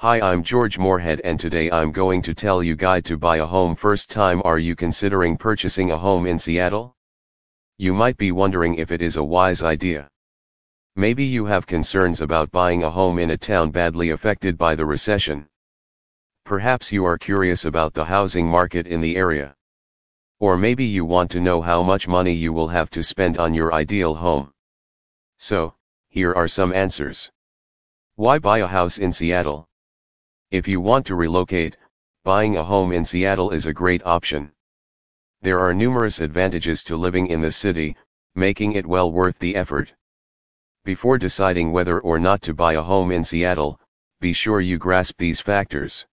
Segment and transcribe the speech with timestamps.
[0.00, 3.44] Hi I'm George Moorhead and today I'm going to tell you guide to buy a
[3.44, 6.94] home first time are you considering purchasing a home in Seattle?
[7.78, 10.08] You might be wondering if it is a wise idea.
[10.94, 14.86] Maybe you have concerns about buying a home in a town badly affected by the
[14.86, 15.48] recession.
[16.44, 19.56] Perhaps you are curious about the housing market in the area.
[20.38, 23.52] Or maybe you want to know how much money you will have to spend on
[23.52, 24.52] your ideal home.
[25.38, 25.74] So,
[26.06, 27.32] here are some answers.
[28.14, 29.68] Why buy a house in Seattle?
[30.50, 31.76] If you want to relocate,
[32.24, 34.50] buying a home in Seattle is a great option.
[35.42, 37.94] There are numerous advantages to living in the city,
[38.34, 39.92] making it well worth the effort.
[40.86, 43.78] Before deciding whether or not to buy a home in Seattle,
[44.20, 46.06] be sure you grasp these factors.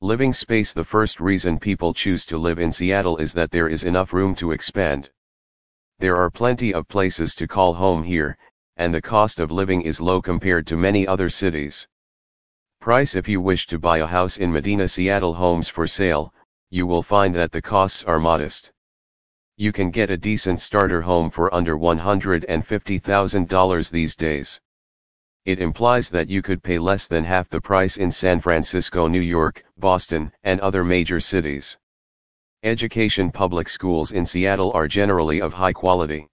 [0.00, 3.82] Living space The first reason people choose to live in Seattle is that there is
[3.82, 5.10] enough room to expand.
[5.98, 8.38] There are plenty of places to call home here,
[8.76, 11.88] and the cost of living is low compared to many other cities.
[12.80, 16.32] Price If you wish to buy a house in Medina Seattle Homes for sale,
[16.70, 18.72] you will find that the costs are modest.
[19.56, 24.60] You can get a decent starter home for under $150,000 these days.
[25.44, 29.20] It implies that you could pay less than half the price in San Francisco, New
[29.20, 31.76] York, Boston, and other major cities.
[32.62, 36.28] Education Public schools in Seattle are generally of high quality.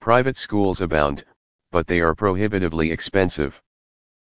[0.00, 1.24] Private schools abound,
[1.72, 3.60] but they are prohibitively expensive.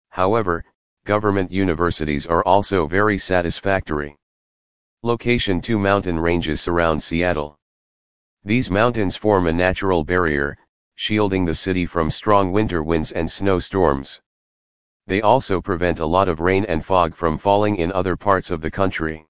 [0.08, 0.64] However,
[1.04, 4.16] government universities are also very satisfactory.
[5.02, 7.56] Location Two mountain ranges surround Seattle.
[8.44, 10.58] These mountains form a natural barrier,
[10.94, 14.20] shielding the city from strong winter winds and snowstorms.
[15.06, 18.60] They also prevent a lot of rain and fog from falling in other parts of
[18.60, 19.26] the country.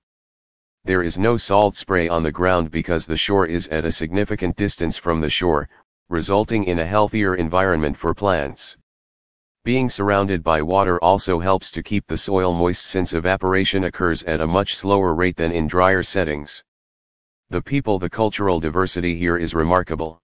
[0.84, 4.56] There is no salt spray on the ground because the shore is at a significant
[4.56, 5.68] distance from the shore,
[6.08, 8.76] resulting in a healthier environment for plants.
[9.62, 14.40] Being surrounded by water also helps to keep the soil moist since evaporation occurs at
[14.40, 16.64] a much slower rate than in drier settings.
[17.50, 20.22] The people the cultural diversity here is remarkable.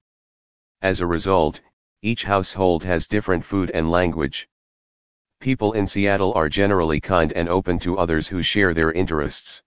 [0.80, 1.60] As a result,
[2.00, 4.48] each household has different food and language.
[5.40, 9.62] People in Seattle are generally kind and open to others who share their interests.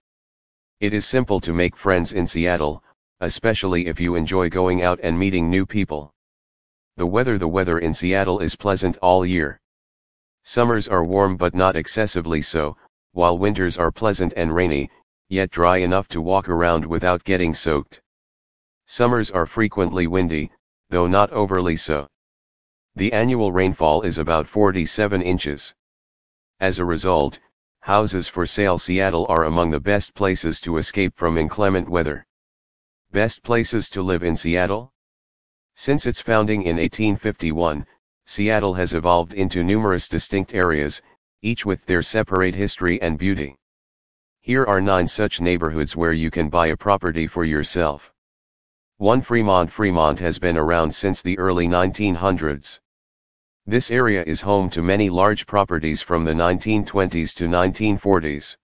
[0.80, 2.82] It is simple to make friends in Seattle,
[3.20, 6.12] especially if you enjoy going out and meeting new people.
[7.00, 9.58] The weather The weather in Seattle is pleasant all year.
[10.42, 12.76] Summers are warm but not excessively so,
[13.12, 14.90] while winters are pleasant and rainy,
[15.30, 18.02] yet dry enough to walk around without getting soaked.
[18.84, 20.50] Summers are frequently windy,
[20.90, 22.06] though not overly so.
[22.94, 25.74] The annual rainfall is about 47 inches.
[26.60, 27.38] As a result,
[27.80, 32.26] houses for sale Seattle are among the best places to escape from inclement weather.
[33.10, 34.92] Best places to live in Seattle?
[35.74, 37.86] Since its founding in 1851,
[38.26, 41.00] Seattle has evolved into numerous distinct areas,
[41.42, 43.56] each with their separate history and beauty.
[44.42, 48.12] Here are nine such neighborhoods where you can buy a property for yourself.
[48.98, 52.80] 1 Fremont Fremont has been around since the early 1900s.
[53.64, 58.56] This area is home to many large properties from the 1920s to 1940s.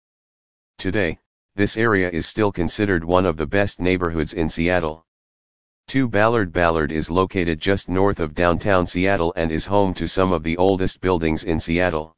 [0.77, 1.19] Today,
[1.55, 5.06] this area is still considered one of the best neighborhoods in Seattle.
[5.89, 10.33] 2 Ballard Ballard is located just north of downtown Seattle and is home to some
[10.33, 12.17] of the oldest buildings in Seattle.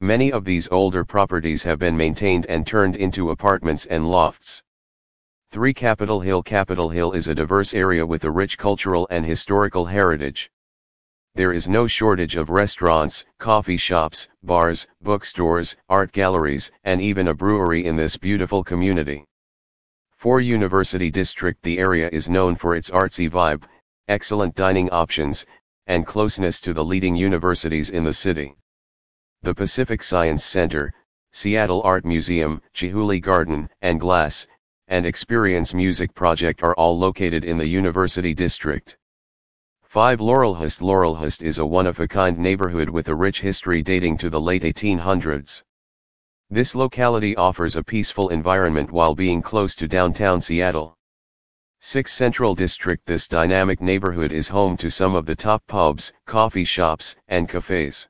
[0.00, 4.62] Many of these older properties have been maintained and turned into apartments and lofts.
[5.50, 9.84] 3 Capitol Hill Capitol Hill is a diverse area with a rich cultural and historical
[9.84, 10.50] heritage.
[11.34, 17.34] There is no shortage of restaurants, coffee shops, bars, bookstores, art galleries, and even a
[17.34, 19.27] brewery in this beautiful community.
[20.18, 23.62] For University District the area is known for its artsy vibe,
[24.08, 25.46] excellent dining options,
[25.86, 28.56] and closeness to the leading universities in the city.
[29.42, 30.92] The Pacific Science Center,
[31.30, 34.48] Seattle Art Museum, Chihuly Garden, and Glass,
[34.88, 38.98] and Experience Music Project are all located in the University District.
[39.84, 44.64] 5 Laurelhurst Laurelhurst is a one-of-a-kind neighborhood with a rich history dating to the late
[44.64, 45.62] 1800s.
[46.50, 50.96] This locality offers a peaceful environment while being close to downtown Seattle.
[51.80, 56.64] 6 Central District This dynamic neighborhood is home to some of the top pubs, coffee
[56.64, 58.08] shops, and cafes.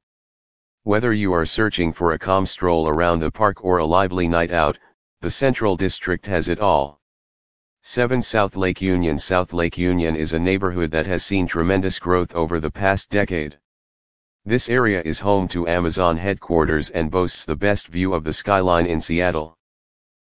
[0.84, 4.52] Whether you are searching for a calm stroll around the park or a lively night
[4.52, 4.78] out,
[5.20, 7.00] the Central District has it all.
[7.82, 12.32] 7 South Lake Union South Lake Union is a neighborhood that has seen tremendous growth
[12.36, 13.58] over the past decade.
[14.48, 18.86] This area is home to Amazon headquarters and boasts the best view of the skyline
[18.86, 19.58] in Seattle.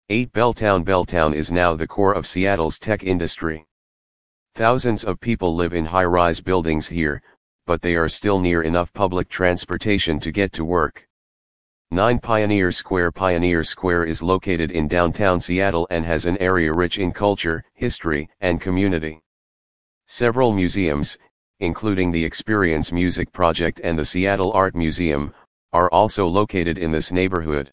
[0.09, 3.67] 8 Belltown Belltown is now the core of Seattle's tech industry.
[4.55, 7.21] Thousands of people live in high-rise buildings here,
[7.67, 11.07] but they are still near enough public transportation to get to work.
[11.91, 16.97] 9 Pioneer Square Pioneer Square is located in downtown Seattle and has an area rich
[16.97, 19.21] in culture, history, and community.
[20.07, 21.19] Several museums,
[21.59, 25.33] including the Experience Music Project and the Seattle Art Museum,
[25.73, 27.71] are also located in this neighborhood.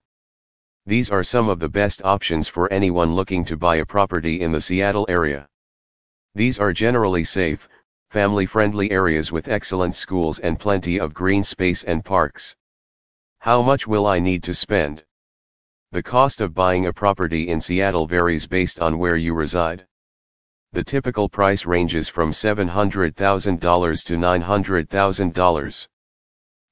[0.86, 4.52] These are some of the best options for anyone looking to buy a property in
[4.52, 5.48] the Seattle area.
[6.34, 7.69] These are generally safe,
[8.10, 12.54] family-friendly areas with excellent schools and plenty of green space and parks.
[13.38, 15.04] How much will I need to spend?
[15.92, 19.86] The cost of buying a property in Seattle varies based on where you reside.
[20.75, 25.88] The typical price ranges from $700,000 to $900,000.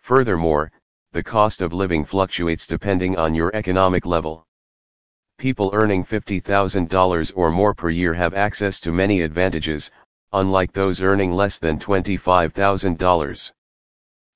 [0.00, 0.72] Furthermore,
[1.12, 4.44] the cost of living fluctuates depending on your economic level.
[5.38, 9.92] People earning $50,000 or more per year have access to many advantages,
[10.32, 13.52] unlike those earning less than $25,000.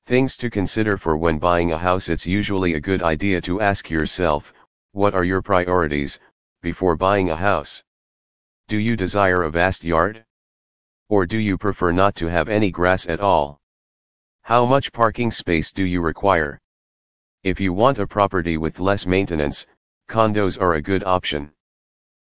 [0.06, 3.90] Things to consider for when buying a house It's usually a good idea to ask
[3.90, 4.52] yourself,
[4.92, 6.20] what are your priorities,
[6.62, 7.82] before buying a house?
[8.68, 10.24] Do you desire a vast yard?
[11.08, 13.60] Or do you prefer not to have any grass at all?
[14.42, 16.60] How much parking space do you require?
[17.42, 19.66] If you want a property with less maintenance,
[20.08, 21.52] condos are a good option.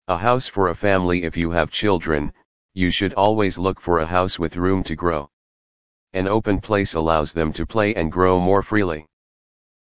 [0.08, 2.34] A house for a family if you have children,
[2.76, 5.30] you should always look for a house with room to grow.
[6.14, 9.06] An open place allows them to play and grow more freely.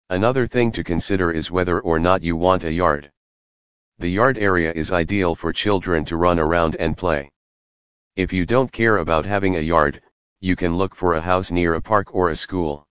[0.10, 3.12] Another thing to consider is whether or not you want a yard.
[4.00, 7.30] The yard area is ideal for children to run around and play.
[8.16, 10.02] If you don't care about having a yard,
[10.40, 12.88] you can look for a house near a park or a school.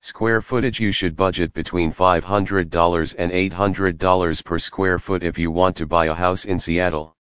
[0.00, 5.76] Square footage You should budget between $500 and $800 per square foot if you want
[5.76, 7.14] to buy a house in Seattle.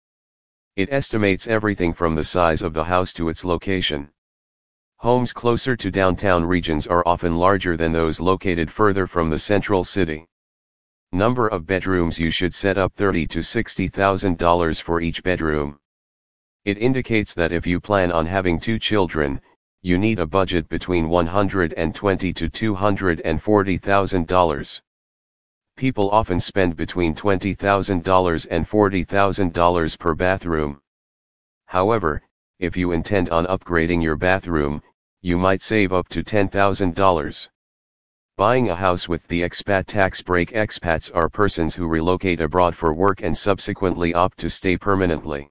[0.78, 4.10] It estimates everything from the size of the house to its location.
[4.98, 9.82] Homes closer to downtown regions are often larger than those located further from the central
[9.82, 10.28] city.
[11.10, 15.80] Number of bedrooms You should set up 30 to $60,000 for each bedroom.
[16.64, 19.40] It indicates that if you plan on having two children,
[19.82, 24.80] you need a budget between 120 to $240,000.
[25.78, 30.80] People often spend between $20,000 and $40,000 per bathroom.
[31.66, 32.20] However,
[32.58, 34.82] if you intend on upgrading your bathroom,
[35.22, 37.48] you might save up to $10,000.
[38.36, 42.92] Buying a house with the expat tax break expats are persons who relocate abroad for
[42.92, 45.48] work and subsequently opt to stay permanently.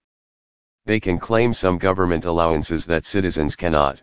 [0.84, 4.02] They can claim some government allowances that citizens cannot.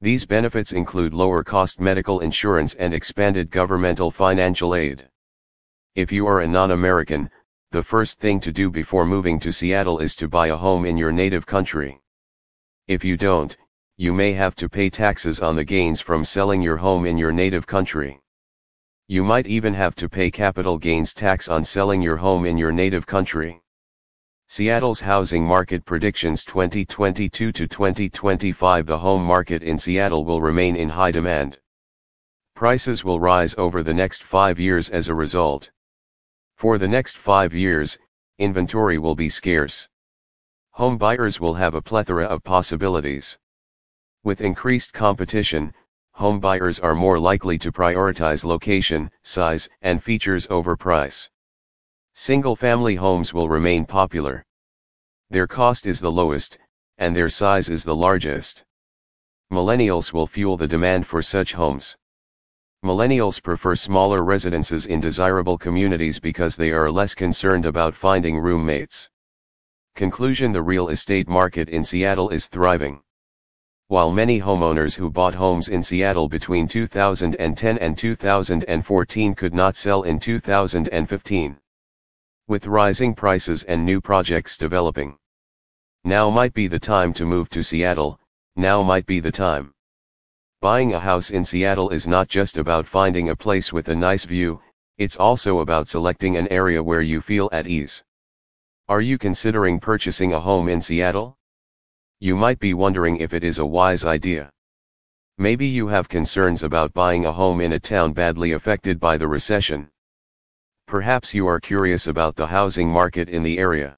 [0.00, 5.08] These benefits include lower cost medical insurance and expanded governmental financial aid.
[5.98, 7.28] If you are a non-American,
[7.72, 10.96] the first thing to do before moving to Seattle is to buy a home in
[10.96, 12.00] your native country.
[12.86, 13.56] If you don't,
[13.96, 17.32] you may have to pay taxes on the gains from selling your home in your
[17.32, 18.20] native country.
[19.08, 22.70] You might even have to pay capital gains tax on selling your home in your
[22.70, 23.60] native country.
[24.46, 30.90] Seattle's housing market predictions 2022 to 2025 The home market in Seattle will remain in
[30.90, 31.58] high demand.
[32.54, 35.72] Prices will rise over the next five years as a result.
[36.58, 37.96] For the next five years,
[38.38, 39.88] inventory will be scarce.
[40.72, 43.38] Home buyers will have a plethora of possibilities.
[44.24, 45.72] With increased competition,
[46.14, 51.30] home buyers are more likely to prioritize location, size, and features over price.
[52.14, 54.44] Single-family homes will remain popular.
[55.30, 56.58] Their cost is the lowest,
[56.96, 58.64] and their size is the largest.
[59.52, 61.96] Millennials will fuel the demand for such homes.
[62.84, 69.10] Millennials prefer smaller residences in desirable communities because they are less concerned about finding roommates.
[69.96, 73.02] Conclusion The real estate market in Seattle is thriving.
[73.88, 80.04] While many homeowners who bought homes in Seattle between 2010 and 2014 could not sell
[80.04, 81.56] in 2015.
[82.46, 85.18] With rising prices and new projects developing.
[86.04, 88.20] Now might be the time to move to Seattle,
[88.54, 89.74] now might be the time.
[90.60, 94.24] Buying a house in Seattle is not just about finding a place with a nice
[94.24, 94.60] view,
[94.96, 98.02] it's also about selecting an area where you feel at ease.
[98.88, 101.38] Are you considering purchasing a home in Seattle?
[102.18, 104.50] You might be wondering if it is a wise idea.
[105.36, 109.28] Maybe you have concerns about buying a home in a town badly affected by the
[109.28, 109.88] recession.
[110.88, 113.96] Perhaps you are curious about the housing market in the area.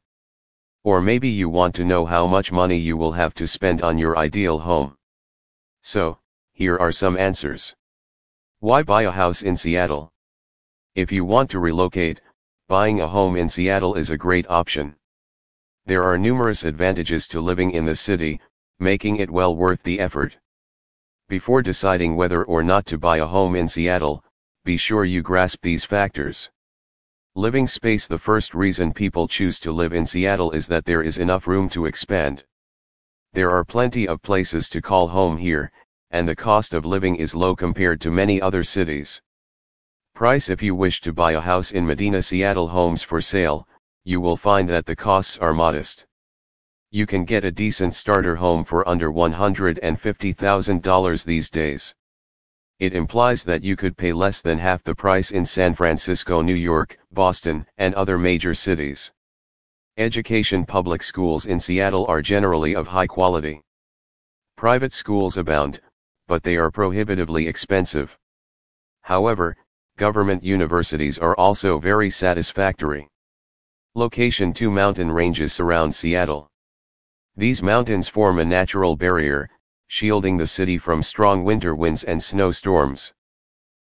[0.85, 3.97] Or maybe you want to know how much money you will have to spend on
[3.97, 4.99] your ideal home.
[5.81, 6.19] So,
[6.61, 7.75] here are some answers.
[8.59, 10.13] Why buy a house in Seattle?
[10.95, 12.21] If you want to relocate,
[12.69, 14.95] buying a home in Seattle is a great option.
[15.87, 18.43] There are numerous advantages to living in the city,
[18.79, 20.37] making it well worth the effort.
[21.31, 24.23] Before deciding whether or not to buy a home in Seattle,
[24.63, 26.51] be sure you grasp these factors.
[27.35, 31.17] Living space The first reason people choose to live in Seattle is that there is
[31.17, 32.45] enough room to expand.
[33.33, 35.73] There are plenty of places to call home here,
[36.11, 39.23] and the cost of living is low compared to many other cities.
[40.15, 43.69] Price If you wish to buy a house in Medina Seattle Homes for sale,
[44.05, 46.07] you will find that the costs are modest.
[46.91, 51.95] You can get a decent starter home for under $150,000 these days.
[52.81, 56.55] It implies that you could pay less than half the price in San Francisco, New
[56.55, 59.13] York, Boston, and other major cities.
[59.97, 63.63] Education Public schools in Seattle are generally of high quality.
[64.57, 65.81] Private schools abound,
[66.31, 68.17] but they are prohibitively expensive.
[69.01, 69.57] However,
[69.97, 73.09] government universities are also very satisfactory.
[73.97, 76.49] Location Two mountain ranges surround Seattle.
[77.35, 79.51] These mountains form a natural barrier,
[79.89, 83.13] shielding the city from strong winter winds and snowstorms.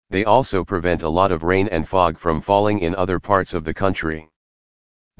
[0.09, 3.65] They also prevent a lot of rain and fog from falling in other parts of
[3.65, 4.27] the country.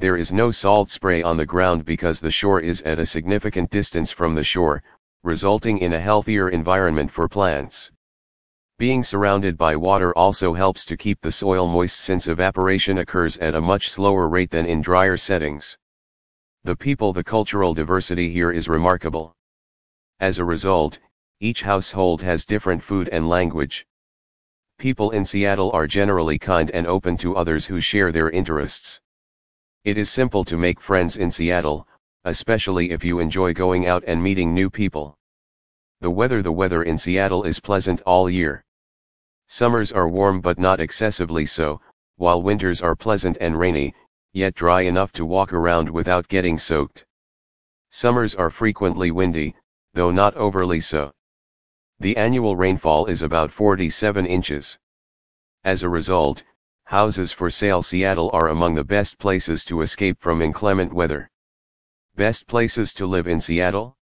[0.00, 3.70] There is no salt spray on the ground because the shore is at a significant
[3.70, 4.82] distance from the shore,
[5.24, 7.92] resulting in a healthier environment for plants.
[8.78, 13.54] Being surrounded by water also helps to keep the soil moist since evaporation occurs at
[13.54, 15.78] a much slower rate than in drier settings.
[16.64, 19.36] The people The cultural diversity here is remarkable.
[20.18, 20.98] As a result,
[21.38, 23.86] each household has different food and language.
[24.78, 29.00] People in Seattle are generally kind and open to others who share their interests.
[29.84, 31.86] It is simple to make friends in Seattle,
[32.24, 35.18] especially if you enjoy going out and meeting new people.
[36.00, 38.64] The weather The weather in Seattle is pleasant all year.
[39.48, 41.80] Summers are warm but not excessively so,
[42.16, 43.94] while winters are pleasant and rainy,
[44.32, 47.04] yet dry enough to walk around without getting soaked.
[47.90, 49.54] Summers are frequently windy,
[49.94, 51.12] though not overly so.
[51.98, 54.78] The annual rainfall is about 47 inches.
[55.64, 56.42] As a result,
[56.84, 61.30] houses for sale Seattle are among the best places to escape from inclement weather.
[62.14, 63.96] Best places to live in Seattle?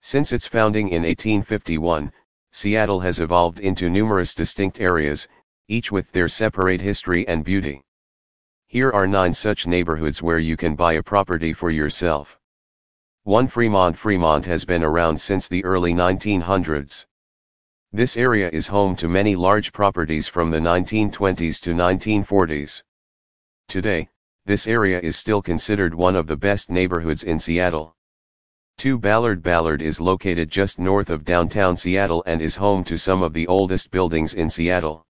[0.00, 2.12] Since its founding in 1851,
[2.52, 5.26] Seattle has evolved into numerous distinct areas,
[5.66, 7.82] each with their separate history and beauty.
[8.68, 12.38] Here are nine such neighborhoods where you can buy a property for yourself.
[13.24, 17.04] 1 Fremont Fremont has been around since the early 1900s.
[17.92, 22.84] This area is home to many large properties from the 1920s to 1940s.
[23.66, 24.08] Today,
[24.46, 27.96] this area is still considered one of the best neighborhoods in Seattle.
[28.76, 33.22] 2 Ballard Ballard is located just north of downtown Seattle and is home to some
[33.22, 35.06] of the oldest buildings in Seattle.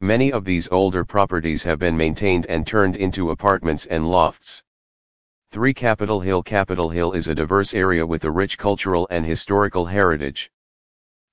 [0.00, 4.62] Many of these older properties have been maintained and turned into apartments and lofts.
[5.50, 9.86] 3 Capitol Hill Capitol Hill is a diverse area with a rich cultural and historical
[9.86, 10.50] heritage.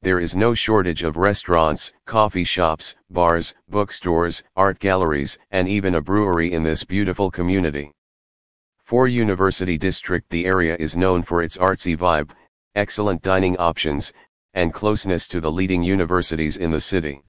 [0.04, 6.02] There is no shortage of restaurants, coffee shops, bars, bookstores, art galleries, and even a
[6.02, 7.90] brewery in this beautiful community.
[8.84, 12.32] For University District the area is known for its artsy vibe,
[12.76, 14.12] excellent dining options,
[14.54, 17.24] and closeness to the leading universities in the city.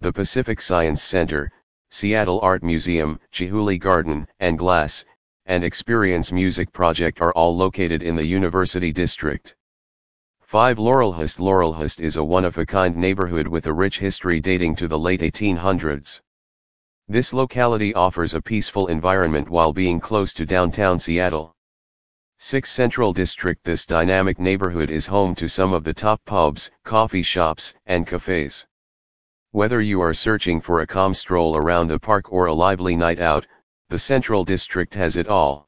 [0.00, 1.52] The Pacific Science Center,
[1.90, 5.04] Seattle Art Museum, Chihuly Garden, and Glass,
[5.46, 9.54] and Experience Music Project are all located in the University District.
[10.54, 15.20] 5 Laurelhurst Laurelhurst is a one-of-a-kind neighborhood with a rich history dating to the late
[15.20, 16.20] 1800s.
[17.08, 21.56] This locality offers a peaceful environment while being close to downtown Seattle.
[22.38, 27.24] 6 Central District This dynamic neighborhood is home to some of the top pubs, coffee
[27.24, 28.64] shops, and cafes.
[29.50, 33.18] Whether you are searching for a calm stroll around the park or a lively night
[33.18, 33.44] out,
[33.88, 35.66] the Central District has it all.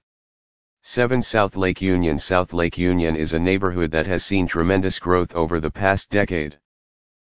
[0.88, 5.34] 7 South Lake Union South Lake Union is a neighborhood that has seen tremendous growth
[5.34, 6.56] over the past decade.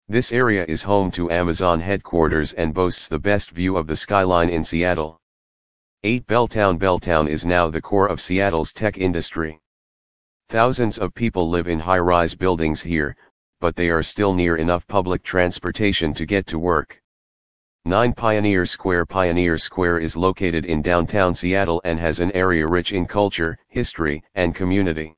[0.08, 4.50] This area is home to Amazon headquarters and boasts the best view of the skyline
[4.50, 5.20] in Seattle.
[6.03, 9.60] 8 Belltown Belltown is now the core of Seattle's tech industry.
[10.50, 13.18] Thousands of people live in high-rise buildings here,
[13.60, 17.01] but they are still near enough public transportation to get to work.
[17.89, 22.93] 9 Pioneer Square Pioneer Square is located in downtown Seattle and has an area rich
[22.93, 25.15] in culture, history, and community.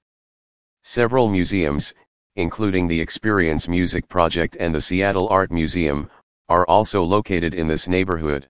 [0.81, 1.93] Several museums,
[2.37, 6.09] including the Experience Music Project and the Seattle Art Museum,
[6.47, 8.47] are also located in this neighborhood.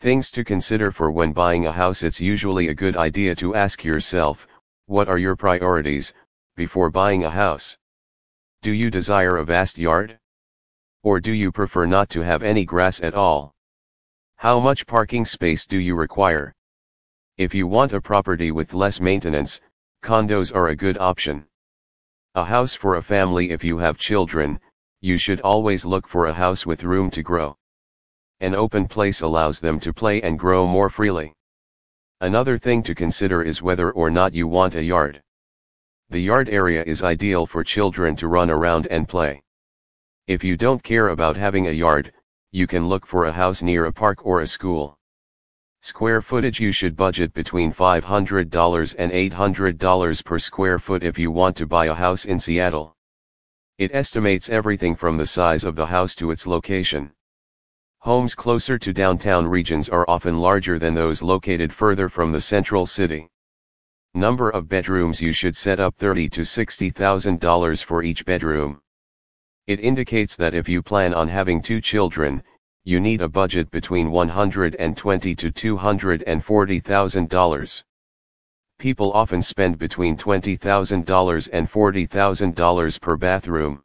[0.00, 3.82] Things to consider for when buying a house It's usually a good idea to ask
[3.82, 4.46] yourself,
[4.84, 6.12] what are your priorities,
[6.54, 7.78] before buying a house?
[8.60, 10.18] Do you desire a vast yard?
[11.02, 13.54] Or do you prefer not to have any grass at all?
[14.36, 16.54] How much parking space do you require?
[17.38, 19.60] If you want a property with less maintenance,
[20.02, 21.46] condos are a good option.
[22.34, 24.58] A house for a family if you have children,
[25.00, 27.56] you should always look for a house with room to grow.
[28.40, 31.32] An open place allows them to play and grow more freely.
[32.20, 35.22] Another thing to consider is whether or not you want a yard.
[36.10, 39.44] The yard area is ideal for children to run around and play.
[40.26, 42.12] If you don't care about having a yard,
[42.50, 44.97] you can look for a house near a park or a school.
[45.80, 51.56] Square footage You should budget between $500 and $800 per square foot if you want
[51.56, 52.96] to buy a house in Seattle.
[53.78, 57.12] It estimates everything from the size of the house to its location.
[58.00, 62.84] Homes closer to downtown regions are often larger than those located further from the central
[62.84, 63.28] city.
[64.14, 68.80] Number of bedrooms You should set up $30 to $60,000 for each bedroom.
[69.68, 72.42] It indicates that if you plan on having two children,
[72.88, 77.82] you need a budget between $120 to $240,000.
[78.78, 83.82] People often spend between $20,000 and $40,000 per bathroom.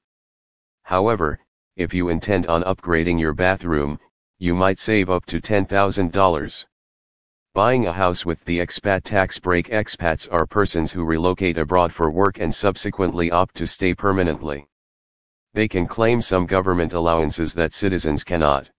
[0.83, 1.37] However,
[1.75, 3.99] if you intend on upgrading your bathroom,
[4.39, 6.65] you might save up to $10,000.
[7.53, 12.09] Buying a house with the expat tax break expats are persons who relocate abroad for
[12.09, 14.65] work and subsequently opt to stay permanently.
[15.53, 18.69] They can claim some government allowances that citizens cannot.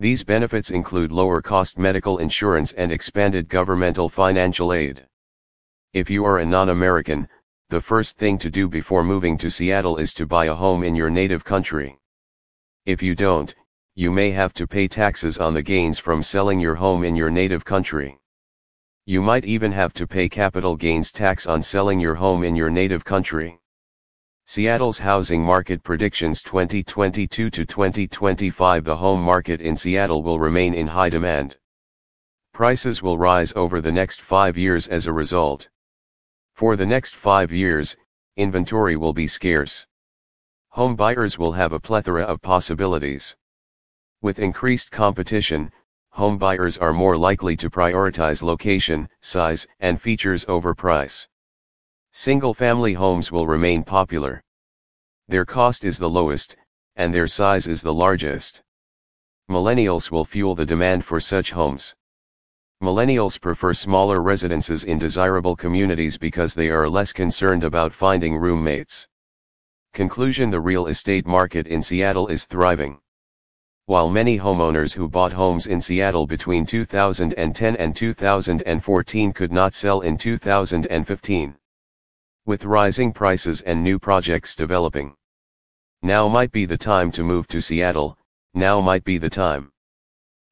[0.00, 5.06] These benefits include lower cost medical insurance and expanded governmental financial aid.
[5.92, 7.28] If you are a non-American,
[7.70, 10.96] the first thing to do before moving to Seattle is to buy a home in
[10.96, 11.96] your native country.
[12.86, 13.54] If you don't,
[13.94, 17.30] you may have to pay taxes on the gains from selling your home in your
[17.30, 18.18] native country.
[19.06, 22.70] You might even have to pay capital gains tax on selling your home in your
[22.70, 23.60] native country.
[24.46, 30.86] Seattle's housing market predictions 2022 to 2025 The home market in Seattle will remain in
[30.86, 31.56] high demand.
[32.52, 35.70] Prices will rise over the next five years as a result.
[36.52, 37.96] For the next five years,
[38.36, 39.86] inventory will be scarce.
[40.72, 43.34] Home buyers will have a plethora of possibilities.
[44.20, 45.72] With increased competition,
[46.10, 51.28] home buyers are more likely to prioritize location, size, and features over price.
[52.16, 54.40] Single-family homes will remain popular.
[55.26, 56.54] Their cost is the lowest,
[56.94, 58.62] and their size is the largest.
[59.50, 61.92] Millennials will fuel the demand for such homes.
[62.80, 69.08] Millennials prefer smaller residences in desirable communities because they are less concerned about finding roommates.
[69.92, 73.00] Conclusion The real estate market in Seattle is thriving.
[73.86, 80.00] While many homeowners who bought homes in Seattle between 2010 and 2014 could not sell
[80.02, 81.56] in 2015
[82.46, 85.14] with rising prices and new projects developing.
[86.02, 88.18] Now might be the time to move to Seattle,
[88.52, 89.72] now might be the time.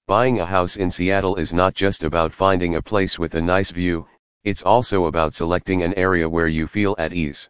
[0.09, 3.71] Buying a house in Seattle is not just about finding a place with a nice
[3.71, 4.07] view,
[4.45, 7.49] it's also about selecting an area where you feel at ease.